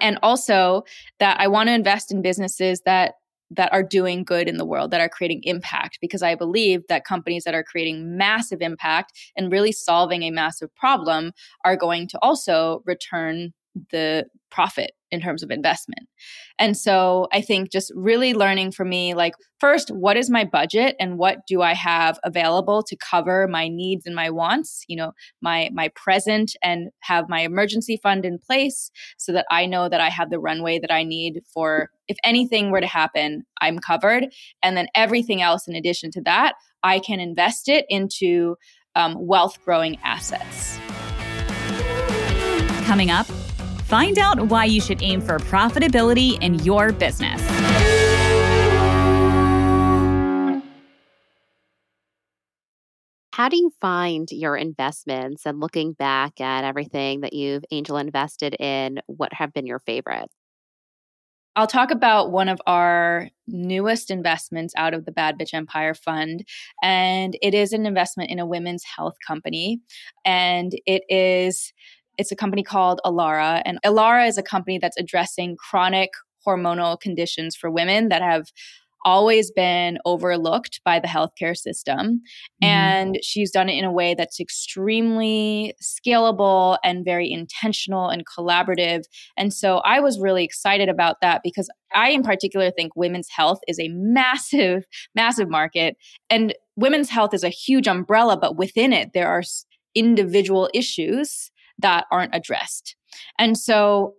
[0.00, 0.82] And also
[1.20, 3.14] that I want to invest in businesses that
[3.50, 7.04] that are doing good in the world, that are creating impact, because I believe that
[7.04, 11.32] companies that are creating massive impact and really solving a massive problem
[11.64, 13.52] are going to also return
[13.90, 14.26] the
[14.56, 16.08] profit in terms of investment.
[16.58, 20.96] And so I think just really learning for me like first what is my budget
[20.98, 25.12] and what do I have available to cover my needs and my wants, you know,
[25.42, 30.00] my my present and have my emergency fund in place so that I know that
[30.00, 34.26] I have the runway that I need for if anything were to happen, I'm covered.
[34.62, 38.56] And then everything else in addition to that, I can invest it into
[38.94, 40.78] um, wealth growing assets.
[42.86, 43.26] Coming up,
[43.86, 47.40] find out why you should aim for profitability in your business.
[53.32, 58.56] How do you find your investments and looking back at everything that you've angel invested
[58.58, 60.34] in, what have been your favorites?
[61.54, 66.44] I'll talk about one of our newest investments out of the Bad Bitch Empire Fund.
[66.82, 69.80] And it is an investment in a women's health company.
[70.24, 71.72] And it is
[72.18, 76.10] it's a company called Allara, And Allara is a company that's addressing chronic
[76.46, 78.46] hormonal conditions for women that have
[79.04, 82.22] always been overlooked by the healthcare system.
[82.62, 82.64] Mm-hmm.
[82.64, 89.04] And she's done it in a way that's extremely scalable and very intentional and collaborative.
[89.36, 93.60] And so I was really excited about that because I, in particular, think women's health
[93.68, 95.96] is a massive, massive market.
[96.28, 99.44] And women's health is a huge umbrella, but within it, there are
[99.94, 102.96] individual issues that aren't addressed.
[103.38, 104.14] And so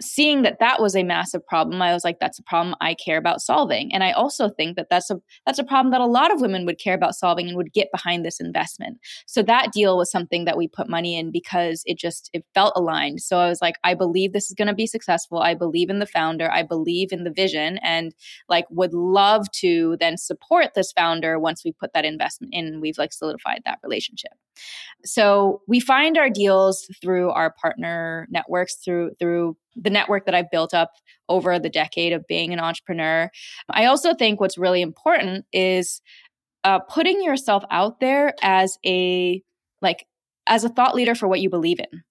[0.00, 3.18] seeing that that was a massive problem i was like that's a problem i care
[3.18, 3.92] about solving.
[3.92, 6.66] And i also think that that's a that's a problem that a lot of women
[6.66, 8.98] would care about solving and would get behind this investment.
[9.26, 12.72] So that deal was something that we put money in because it just it felt
[12.76, 13.20] aligned.
[13.20, 15.38] So i was like i believe this is going to be successful.
[15.40, 16.50] I believe in the founder.
[16.50, 18.14] I believe in the vision and
[18.48, 22.98] like would love to then support this founder once we put that investment in we've
[22.98, 24.32] like solidified that relationship.
[25.04, 30.50] So we find our deals through our partner networks through through the network that I've
[30.50, 30.92] built up
[31.28, 33.30] over the decade of being an entrepreneur.
[33.70, 36.00] I also think what's really important is
[36.64, 39.42] uh, putting yourself out there as a
[39.80, 40.06] like
[40.46, 42.02] as a thought leader for what you believe in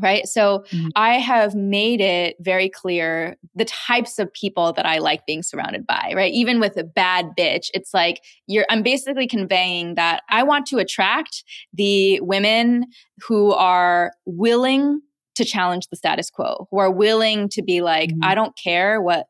[0.00, 0.88] right so mm-hmm.
[0.94, 5.86] i have made it very clear the types of people that i like being surrounded
[5.86, 10.42] by right even with a bad bitch it's like you're i'm basically conveying that i
[10.42, 12.86] want to attract the women
[13.26, 15.00] who are willing
[15.38, 18.24] to challenge the status quo, who are willing to be like, mm-hmm.
[18.24, 19.26] I don't care what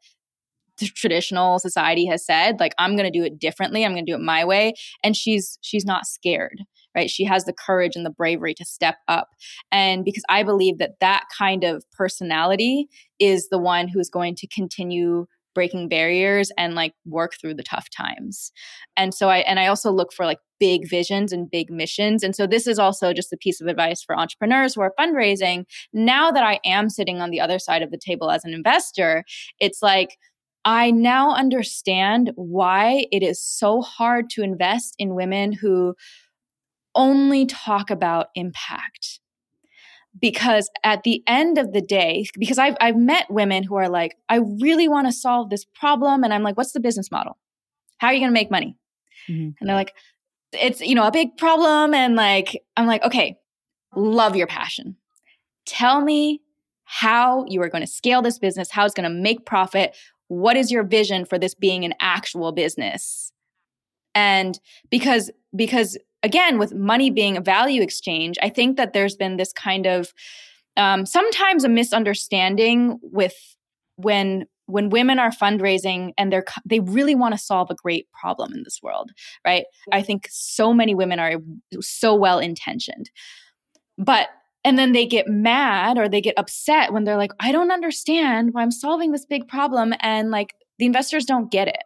[0.78, 2.60] the traditional society has said.
[2.60, 3.84] Like i'm going to do it differently.
[3.84, 4.74] I'm going to do it my way.
[5.02, 6.60] And she's she's not scared
[6.96, 7.10] right?
[7.10, 9.28] She has the courage and the bravery to step up.
[9.70, 14.46] And because i believe that that kind of personality is the one who's going to
[14.48, 18.52] continue breaking barriers and like work through the tough times.
[18.96, 22.22] And so I and I also look for like big visions and big missions.
[22.22, 25.64] And so this is also just a piece of advice for entrepreneurs who are fundraising.
[25.92, 29.24] Now that I am sitting on the other side of the table as an investor,
[29.60, 30.18] it's like
[30.64, 35.94] I now understand why it is so hard to invest in women who
[36.94, 39.20] only talk about impact
[40.20, 44.16] because at the end of the day because I've, I've met women who are like
[44.28, 47.36] i really want to solve this problem and i'm like what's the business model?
[47.98, 48.76] How are you going to make money?
[49.28, 49.50] Mm-hmm.
[49.60, 49.94] and they're like
[50.52, 53.36] it's you know a big problem and like i'm like okay
[53.94, 54.96] love your passion.
[55.66, 56.40] Tell me
[56.84, 59.96] how you are going to scale this business how it's going to make profit.
[60.28, 63.32] What is your vision for this being an actual business?
[64.14, 64.58] And
[64.90, 69.52] because because again, with money being a value exchange, I think that there's been this
[69.52, 70.12] kind of
[70.76, 73.34] um, sometimes a misunderstanding with
[73.96, 78.52] when when women are fundraising and they're they really want to solve a great problem
[78.52, 79.10] in this world
[79.44, 79.64] right?
[79.92, 81.36] I think so many women are
[81.80, 83.10] so well intentioned.
[83.96, 84.28] But
[84.64, 88.52] and then they get mad or they get upset when they're like i don't understand
[88.52, 91.82] why i'm solving this big problem and like the investors don't get it.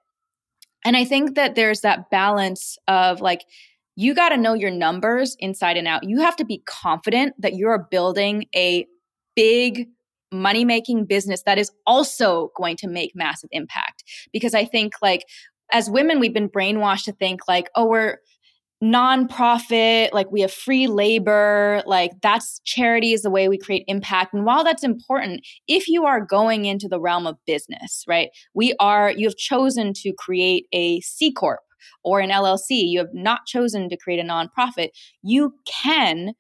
[0.85, 3.45] And i think that there's that balance of like
[3.97, 6.05] you got to know your numbers inside and out.
[6.05, 8.87] You have to be confident that you're building a
[9.37, 9.89] big
[10.31, 14.03] money making business that is also going to make massive impact.
[14.33, 15.25] Because I think, like,
[15.73, 18.19] as women, we've been brainwashed to think, like, oh, we're
[18.83, 24.35] nonprofit, like we have free labor, like that's charity is the way we create impact.
[24.35, 28.75] And while that's important, if you are going into the realm of business, right, we
[28.81, 31.61] are, you have chosen to create a C Corp
[32.05, 34.91] or an LLC, you have not chosen to create a nonprofit,
[35.23, 36.35] you can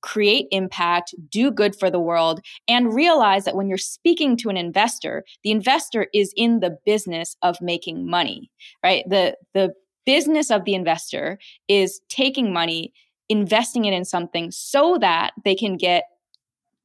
[0.00, 4.56] create impact, do good for the world, and realize that when you're speaking to an
[4.56, 8.50] investor, the investor is in the business of making money,
[8.82, 9.04] right?
[9.08, 9.72] The the
[10.06, 11.38] business of the investor
[11.68, 12.92] is taking money,
[13.28, 16.04] investing it in something so that they can get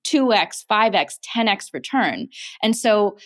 [0.05, 2.27] 2x, 5x, 10x return.
[2.61, 3.17] And so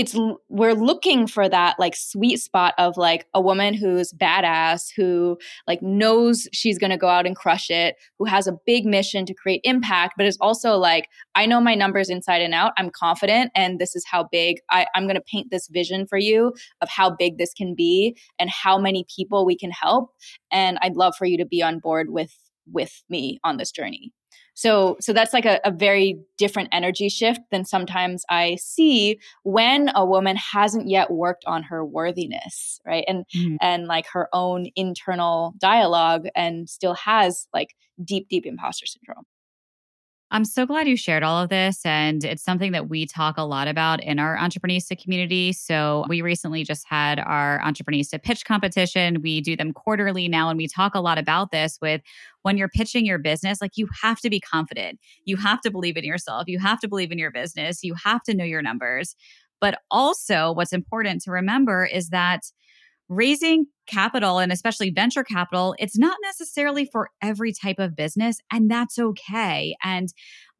[0.00, 0.16] it's
[0.48, 5.36] we're looking for that like sweet spot of like a woman who's badass who
[5.68, 9.26] like knows she's going to go out and crush it who has a big mission
[9.26, 12.88] to create impact but is also like i know my numbers inside and out i'm
[12.88, 16.54] confident and this is how big I, i'm going to paint this vision for you
[16.80, 20.12] of how big this can be and how many people we can help
[20.50, 22.34] and i'd love for you to be on board with
[22.72, 24.14] with me on this journey
[24.60, 29.90] so, so that's like a, a very different energy shift than sometimes I see when
[29.94, 33.02] a woman hasn't yet worked on her worthiness, right?
[33.08, 33.56] And mm-hmm.
[33.62, 39.24] and like her own internal dialogue and still has like deep, deep imposter syndrome.
[40.32, 41.80] I'm so glad you shared all of this.
[41.84, 45.52] And it's something that we talk a lot about in our Entreprenista community.
[45.52, 49.22] So we recently just had our Entreprenista pitch competition.
[49.22, 52.00] We do them quarterly now, and we talk a lot about this with
[52.42, 55.00] when you're pitching your business, like you have to be confident.
[55.24, 56.44] You have to believe in yourself.
[56.46, 57.82] You have to believe in your business.
[57.82, 59.16] You have to know your numbers.
[59.60, 62.42] But also, what's important to remember is that
[63.10, 68.70] raising capital and especially venture capital, it's not necessarily for every type of business, and
[68.70, 69.76] that's okay.
[69.82, 70.08] And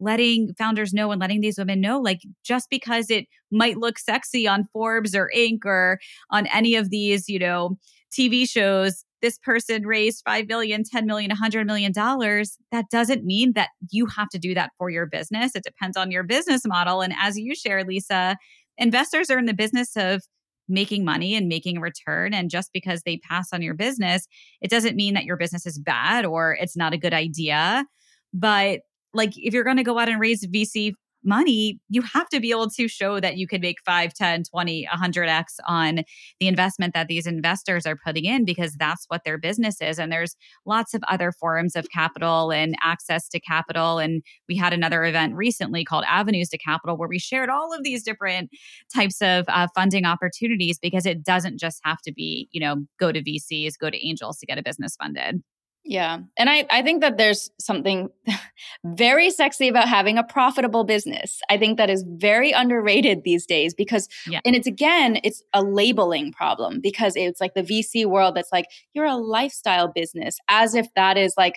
[0.01, 4.49] letting founders know and letting these women know, like, just because it might look sexy
[4.49, 5.61] on Forbes or Inc.
[5.65, 5.99] or
[6.31, 7.77] on any of these, you know,
[8.13, 13.53] TV shows, this person raised 5 million, 10 million, 100 million dollars, that doesn't mean
[13.55, 15.55] that you have to do that for your business.
[15.55, 17.01] It depends on your business model.
[17.01, 18.37] And as you share, Lisa,
[18.77, 20.23] investors are in the business of
[20.71, 22.33] making money and making a return.
[22.33, 24.27] And just because they pass on your business,
[24.61, 27.85] it doesn't mean that your business is bad or it's not a good idea.
[28.33, 28.81] But
[29.13, 30.95] like if you're going to go out and raise VC
[31.25, 34.89] money, you have to be able to show that you could make 5, 10, 20,
[34.93, 36.01] 100x on
[36.39, 39.99] the investment that these investors are putting in because that's what their business is.
[39.99, 43.99] And there's lots of other forms of capital and access to capital.
[43.99, 47.83] And we had another event recently called Avenues to Capital where we shared all of
[47.83, 48.51] these different
[48.95, 53.13] types of uh, funding opportunities because it doesn't just have to be, you know, go
[53.13, 55.43] to VCs, go to angels to get a business funded.
[55.91, 56.19] Yeah.
[56.37, 58.11] And I, I think that there's something
[58.85, 61.41] very sexy about having a profitable business.
[61.51, 64.39] I think that is very underrated these days because, yeah.
[64.45, 68.67] and it's again, it's a labeling problem because it's like the VC world that's like,
[68.95, 71.57] you're a lifestyle business, as if that is like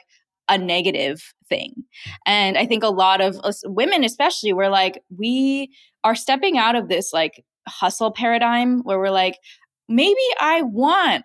[0.50, 1.84] a negative thing.
[2.26, 5.72] And I think a lot of us women, especially, we're like, we
[6.04, 9.38] are stepping out of this like hustle paradigm where we're like,
[9.88, 11.24] maybe I want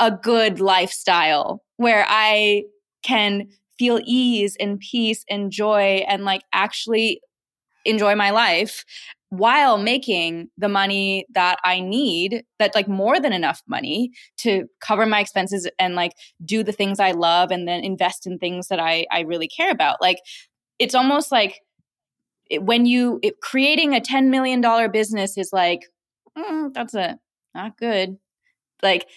[0.00, 2.64] a good lifestyle where I
[3.02, 7.20] can feel ease and peace and joy and like actually
[7.84, 8.84] enjoy my life
[9.30, 15.06] while making the money that I need, that like more than enough money to cover
[15.06, 16.12] my expenses and like
[16.44, 19.70] do the things I love and then invest in things that I, I really care
[19.70, 20.02] about.
[20.02, 20.18] Like
[20.78, 21.60] it's almost like
[22.50, 24.62] it, when you it, creating a $10 million
[24.92, 25.80] business is like,
[26.38, 27.18] mm, that's a
[27.54, 28.18] not good.
[28.82, 29.08] Like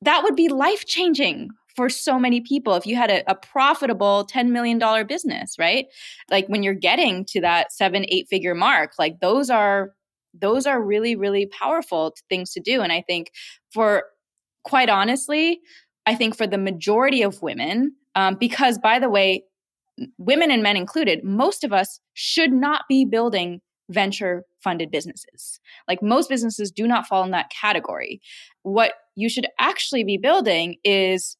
[0.00, 4.26] that would be life changing for so many people if you had a, a, profitable
[4.30, 5.86] $10 million business right
[6.30, 9.92] like when you're getting to that seven eight figure mark like those are
[10.34, 13.30] those are really really powerful things to do and i think
[13.72, 14.04] for
[14.64, 15.60] quite honestly
[16.06, 19.44] i think for the majority of women um, because by the way
[20.18, 23.60] women and men included most of us should not be building
[23.92, 25.60] venture funded businesses.
[25.88, 28.20] Like most businesses do not fall in that category.
[28.62, 31.36] What you should actually be building is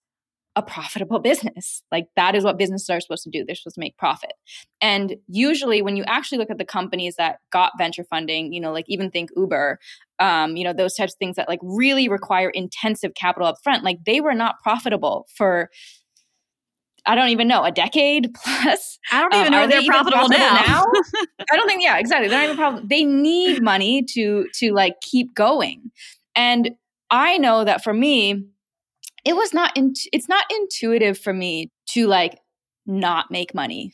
[0.54, 1.82] a profitable business.
[1.90, 3.44] Like that is what businesses are supposed to do.
[3.44, 4.34] They're supposed to make profit.
[4.80, 8.72] And usually when you actually look at the companies that got venture funding, you know,
[8.72, 9.78] like even think Uber,
[10.18, 13.82] um, you know, those types of things that like really require intensive capital up front,
[13.82, 15.70] like they were not profitable for
[17.04, 18.98] I don't even know, a decade plus.
[19.10, 20.84] I don't even um, know if they're profitable, profitable, now.
[20.84, 20.84] now?
[21.50, 22.28] I don't think, yeah, exactly.
[22.28, 22.88] They're not even profitable.
[22.88, 25.90] They need money to to like keep going.
[26.36, 26.70] And
[27.10, 28.44] I know that for me,
[29.24, 32.38] it was not in, it's not intuitive for me to like
[32.86, 33.92] not make money.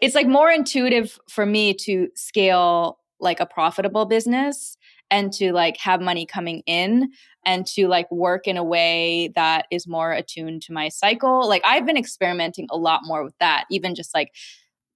[0.00, 4.76] It's like more intuitive for me to scale like a profitable business
[5.10, 7.10] and to like have money coming in
[7.44, 11.46] and to like work in a way that is more attuned to my cycle.
[11.48, 14.32] Like I've been experimenting a lot more with that, even just like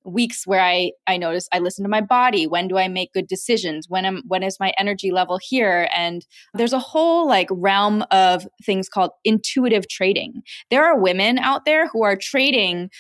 [0.05, 2.47] weeks where I I notice I listen to my body.
[2.47, 3.89] When do I make good decisions?
[3.89, 5.89] When am when is my energy level here?
[5.95, 6.25] And
[6.55, 10.43] there's a whole like realm of things called intuitive trading.
[10.71, 12.91] There are women out there who are trading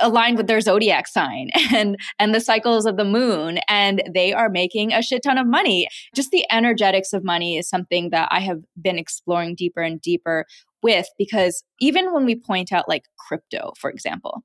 [0.00, 4.48] aligned with their zodiac sign and and the cycles of the moon and they are
[4.48, 8.40] making a shit ton of money just the energetics of money is something that i
[8.40, 10.46] have been exploring deeper and deeper
[10.82, 14.42] with because even when we point out like crypto for example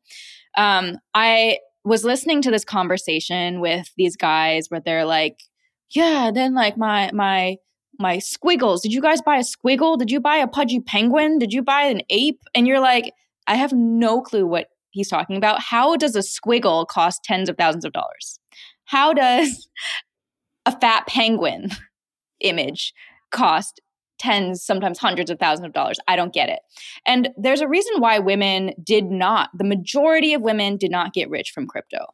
[0.57, 1.57] um, i
[1.87, 5.39] was listening to this conversation with these guys where they're like,
[5.89, 7.57] yeah, then like my my
[7.97, 8.81] my squiggles.
[8.81, 9.97] Did you guys buy a squiggle?
[9.97, 11.39] Did you buy a pudgy penguin?
[11.39, 12.41] Did you buy an ape?
[12.53, 13.13] And you're like,
[13.47, 15.61] I have no clue what he's talking about.
[15.61, 18.39] How does a squiggle cost tens of thousands of dollars?
[18.85, 19.67] How does
[20.65, 21.71] a fat penguin
[22.41, 22.93] image
[23.31, 23.81] cost
[24.17, 25.99] tens, sometimes hundreds of thousands of dollars.
[26.07, 26.59] I don't get it.
[27.05, 31.29] And there's a reason why women did not, the majority of women did not get
[31.29, 32.05] rich from crypto,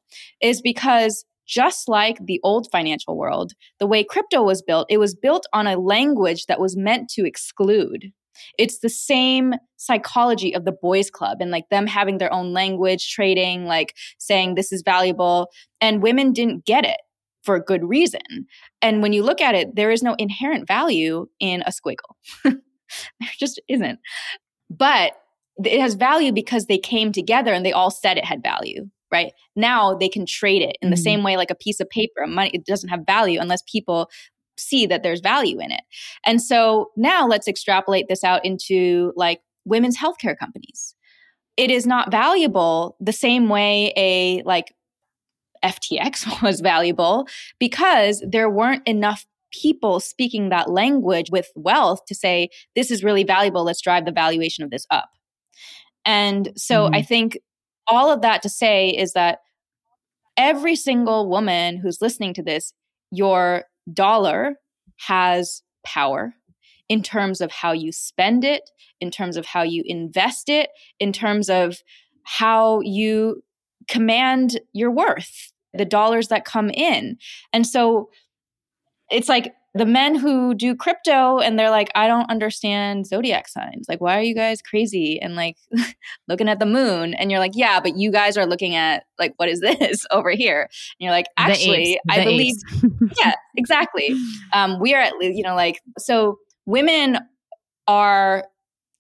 [0.42, 5.16] is because just like the old financial world, the way crypto was built, it was
[5.16, 8.12] built on a language that was meant to exclude.
[8.58, 13.12] It's the same psychology of the boys club and like them having their own language,
[13.12, 15.50] trading, like saying this is valuable.
[15.82, 17.02] And women didn't get it
[17.44, 18.22] for a good reason.
[18.82, 22.16] And when you look at it, there is no inherent value in a squiggle.
[22.44, 24.00] there just isn't.
[24.70, 25.14] But
[25.64, 29.34] it has value because they came together and they all said it had value right
[29.56, 31.04] now they can trade it in the mm-hmm.
[31.04, 34.10] same way like a piece of paper money it doesn't have value unless people
[34.58, 35.82] see that there's value in it
[36.26, 40.96] and so now let's extrapolate this out into like women's healthcare companies
[41.56, 44.74] it is not valuable the same way a like
[45.64, 47.28] FTX was valuable
[47.60, 53.24] because there weren't enough people speaking that language with wealth to say, this is really
[53.24, 53.64] valuable.
[53.64, 55.10] Let's drive the valuation of this up.
[56.06, 56.96] And so mm-hmm.
[56.96, 57.40] I think
[57.88, 59.40] all of that to say is that
[60.36, 62.74] every single woman who's listening to this,
[63.12, 64.56] your dollar
[65.08, 66.34] has power
[66.90, 71.14] in terms of how you spend it, in terms of how you invest it, in
[71.14, 71.78] terms of
[72.24, 73.44] how you
[73.88, 77.18] command your worth the dollars that come in.
[77.52, 78.10] And so
[79.10, 83.88] it's like the men who do crypto and they're like, I don't understand zodiac signs.
[83.90, 85.58] Like, why are you guys crazy and like
[86.28, 87.16] looking at the moon?
[87.16, 90.30] And you're like, yeah, but you guys are looking at like, what is this over
[90.30, 90.62] here?
[90.62, 92.56] And you're like, actually, I believe,
[93.20, 94.16] yeah, exactly.
[94.54, 97.18] Um, we are at, least, you know, like, so women
[97.88, 98.46] are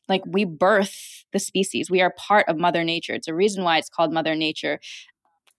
[0.09, 1.91] like, we birth the species.
[1.91, 3.13] We are part of Mother Nature.
[3.13, 4.79] It's a reason why it's called Mother Nature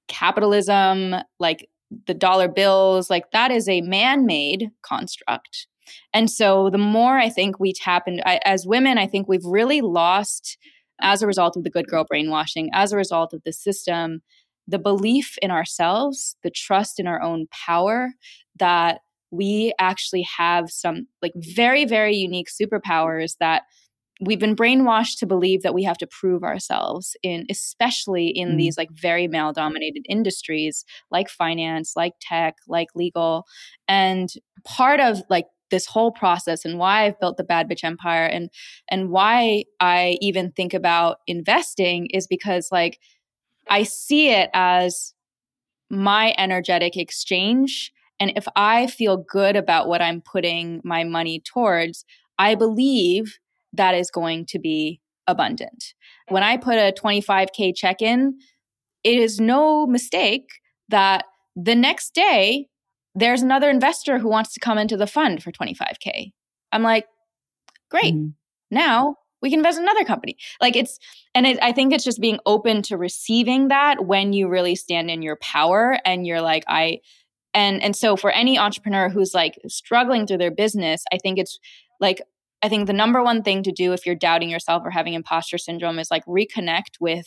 [0.08, 1.68] capitalism, like
[2.06, 5.66] the dollar bills, like that is a man made construct.
[6.12, 9.44] And so the more I think we tap into, I, as women, I think we've
[9.44, 10.56] really lost,
[11.00, 14.22] as a result of the good girl brainwashing, as a result of the system,
[14.66, 18.10] the belief in ourselves, the trust in our own power
[18.58, 19.00] that
[19.30, 23.64] we actually have some like very, very unique superpowers that
[24.26, 28.58] we've been brainwashed to believe that we have to prove ourselves in especially in mm.
[28.58, 33.44] these like very male dominated industries like finance like tech like legal.
[33.88, 34.30] And
[34.64, 38.50] part of like this whole process and why I've built the bad bitch empire and
[38.88, 42.98] and why I even think about investing is because like
[43.68, 45.14] I see it as
[45.90, 47.92] my energetic exchange.
[48.20, 52.04] And if I feel good about what I'm putting my money towards
[52.38, 53.38] I believe
[53.76, 55.94] that is going to be abundant.
[56.28, 58.38] When I put a 25K check in,
[59.02, 60.48] it is no mistake
[60.88, 61.24] that
[61.56, 62.68] the next day
[63.14, 66.32] there's another investor who wants to come into the fund for 25K.
[66.72, 67.06] I'm like,
[67.90, 68.14] great.
[68.14, 68.34] Mm.
[68.70, 70.36] Now we can invest in another company.
[70.60, 70.98] Like it's,
[71.34, 75.10] and it, I think it's just being open to receiving that when you really stand
[75.10, 77.00] in your power and you're like, I,
[77.52, 81.58] and and so for any entrepreneur who's like struggling through their business, I think it's
[82.00, 82.20] like
[82.64, 85.58] I think the number one thing to do if you're doubting yourself or having imposter
[85.58, 87.26] syndrome is like reconnect with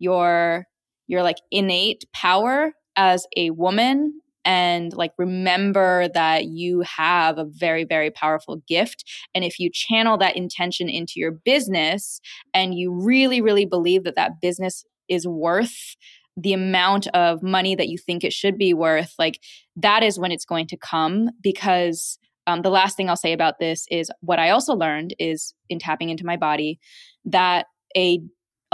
[0.00, 0.66] your
[1.06, 7.84] your like innate power as a woman and like remember that you have a very
[7.84, 9.04] very powerful gift.
[9.36, 12.20] And if you channel that intention into your business
[12.52, 15.94] and you really really believe that that business is worth
[16.36, 19.38] the amount of money that you think it should be worth like
[19.76, 23.58] that is when it's going to come because um, the last thing I'll say about
[23.58, 26.78] this is what I also learned is in tapping into my body
[27.24, 27.66] that
[27.96, 28.20] a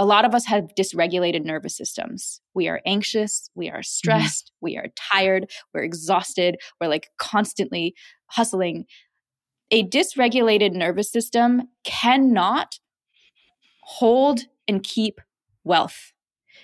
[0.01, 2.39] a lot of us have dysregulated nervous systems.
[2.53, 3.81] We are anxious, we are mm-hmm.
[3.81, 4.65] stressed, mm-hmm.
[4.65, 7.93] we are tired, we're exhausted, we're like constantly
[8.27, 8.85] hustling.
[9.71, 12.79] A dysregulated nervous system cannot
[13.83, 15.19] hold and keep
[15.65, 16.13] wealth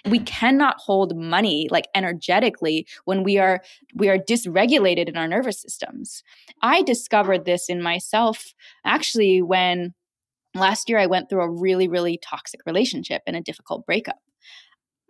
[0.05, 3.61] we cannot hold money like energetically when we are
[3.95, 6.23] we are dysregulated in our nervous systems
[6.61, 8.53] i discovered this in myself
[8.85, 9.93] actually when
[10.53, 14.19] last year i went through a really really toxic relationship and a difficult breakup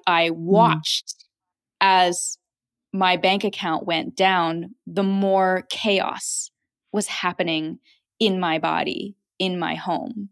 [0.07, 0.45] i mm-hmm.
[0.45, 1.25] watched mm.
[1.81, 2.37] as
[2.93, 6.49] my bank account went down the more chaos
[6.93, 7.79] was happening
[8.19, 10.29] in my body in my home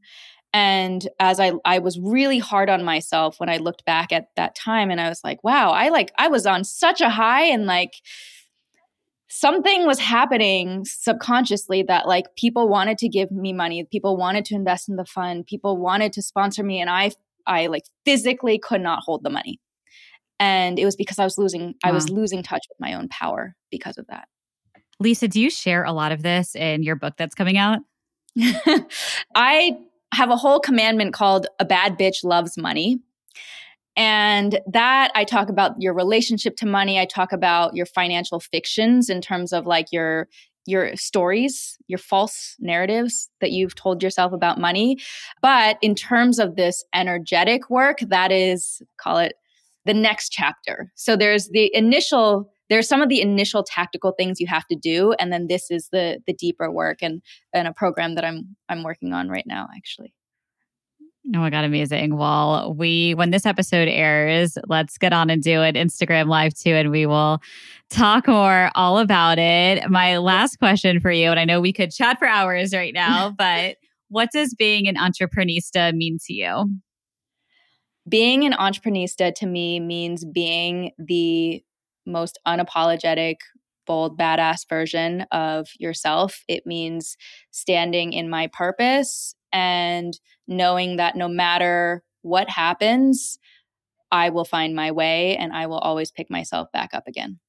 [0.54, 4.56] And as I I was really hard on myself when I looked back at that
[4.56, 7.66] time and I was like, wow, I like I was on such a high and
[7.66, 7.94] like
[9.30, 14.56] something was happening subconsciously that like people wanted to give me money, people wanted to
[14.56, 17.12] invest in the fund, people wanted to sponsor me and I
[17.48, 19.60] I like physically could not hold the money.
[20.40, 21.74] And it was because I was losing wow.
[21.84, 24.28] I was losing touch with my own power because of that.
[25.00, 27.80] Lisa, do you share a lot of this in your book that's coming out?
[29.36, 29.78] I
[30.14, 33.00] have a whole commandment called A Bad Bitch Loves Money.
[33.96, 37.00] And that I talk about your relationship to money.
[37.00, 40.28] I talk about your financial fictions in terms of like your
[40.66, 44.98] your stories, your false narratives that you've told yourself about money.
[45.42, 49.34] But in terms of this energetic work, that is call it
[49.86, 50.92] the next chapter.
[50.96, 55.14] So there's the initial there's some of the initial tactical things you have to do
[55.20, 57.22] and then this is the the deeper work and
[57.54, 60.12] and a program that i'm i'm working on right now actually
[61.34, 62.18] Oh my God, amazing.
[62.18, 66.72] Well, we, when this episode airs, let's get on and do an Instagram live too,
[66.72, 67.42] and we will
[67.90, 69.90] talk more all about it.
[69.90, 73.30] My last question for you, and I know we could chat for hours right now,
[73.38, 73.78] but
[74.10, 76.70] what does being an entreprenista mean to you?
[78.10, 81.64] Being an entreprenista to me means being the
[82.06, 83.38] most unapologetic,
[83.86, 86.44] bold, badass version of yourself.
[86.48, 87.18] It means
[87.52, 93.40] standing in my purpose and knowing that no matter what happens,
[94.12, 97.40] I will find my way and I will always pick myself back up again.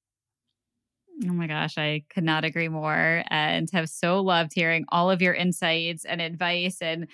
[1.22, 5.22] Oh my gosh, I could not agree more and have so loved hearing all of
[5.22, 7.06] your insights and advice and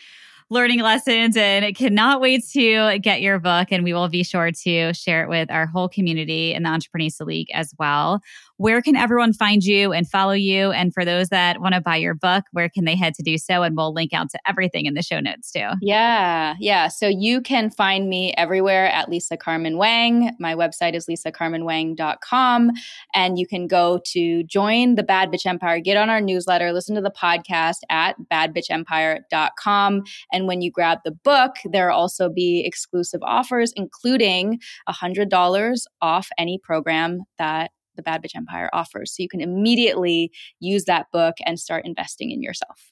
[0.51, 3.68] learning lessons and cannot wait to get your book.
[3.70, 7.24] And we will be sure to share it with our whole community in the Entreprenista
[7.24, 8.20] League as well.
[8.57, 10.70] Where can everyone find you and follow you?
[10.70, 13.38] And for those that want to buy your book, where can they head to do
[13.38, 13.62] so?
[13.62, 15.70] And we'll link out to everything in the show notes too.
[15.80, 16.57] Yeah.
[16.61, 16.88] Yeah.
[16.88, 20.36] So you can find me everywhere at Lisa Carmen Wang.
[20.38, 22.70] My website is lisacarmenwang.com.
[23.14, 26.94] And you can go to join the Bad Bitch Empire, get on our newsletter, listen
[26.96, 30.03] to the podcast at badbitchempire.com.
[30.32, 36.28] And when you grab the book, there will also be exclusive offers, including $100 off
[36.38, 39.14] any program that the Bad Bitch Empire offers.
[39.14, 42.91] So you can immediately use that book and start investing in yourself.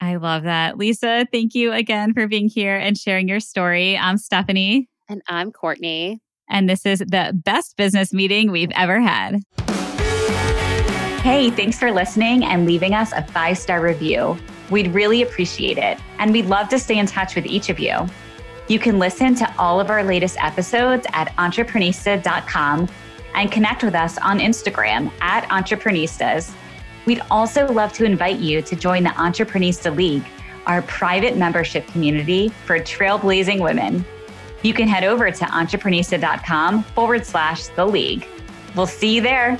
[0.00, 0.78] I love that.
[0.78, 3.98] Lisa, thank you again for being here and sharing your story.
[3.98, 4.88] I'm Stephanie.
[5.08, 6.20] And I'm Courtney.
[6.48, 9.40] And this is the best business meeting we've ever had.
[11.22, 14.38] Hey, thanks for listening and leaving us a five star review.
[14.70, 15.98] We'd really appreciate it.
[16.18, 18.06] And we'd love to stay in touch with each of you.
[18.68, 22.88] You can listen to all of our latest episodes at entreprenista.com
[23.34, 26.52] and connect with us on Instagram at Entreprenistas.
[27.06, 30.24] We'd also love to invite you to join the Entreprenista League,
[30.66, 34.04] our private membership community for trailblazing women.
[34.62, 38.26] You can head over to entreprenista.com forward slash the league.
[38.76, 39.58] We'll see you there.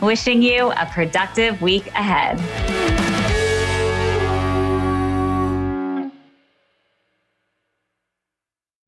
[0.00, 3.09] Wishing you a productive week ahead.